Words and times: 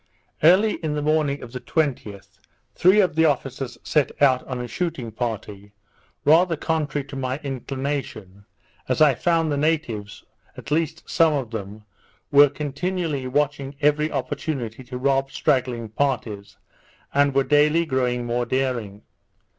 Early 0.41 0.77
in 0.77 0.95
the 0.95 1.01
morning 1.03 1.43
of 1.43 1.51
the 1.51 1.59
20th, 1.59 2.39
three 2.73 3.01
of 3.01 3.13
the 3.15 3.25
officers 3.25 3.77
set 3.83 4.19
out 4.19 4.43
on 4.47 4.59
a 4.59 4.67
shooting 4.67 5.11
party, 5.11 5.73
rather 6.25 6.57
contrary 6.57 7.07
to 7.09 7.15
my 7.15 7.37
inclination; 7.43 8.45
as 8.89 8.99
I 8.99 9.13
found 9.13 9.51
the 9.51 9.57
natives, 9.57 10.23
at 10.57 10.71
least 10.71 11.07
some 11.07 11.33
of 11.33 11.51
them, 11.51 11.83
were 12.31 12.49
continually 12.49 13.27
watching 13.27 13.75
every 13.79 14.11
opportunity 14.11 14.83
to 14.85 14.97
rob 14.97 15.29
straggling 15.29 15.89
parties, 15.89 16.57
and 17.13 17.35
were 17.35 17.43
daily 17.43 17.85
growing 17.85 18.25
more 18.25 18.47
daring. 18.47 19.03